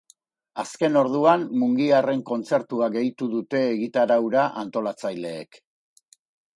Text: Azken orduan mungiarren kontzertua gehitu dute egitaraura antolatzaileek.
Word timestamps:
Azken 0.61 0.95
orduan 1.01 1.45
mungiarren 1.65 2.25
kontzertua 2.31 2.89
gehitu 2.97 3.31
dute 3.37 3.63
egitaraura 3.77 4.51
antolatzaileek. 4.67 5.65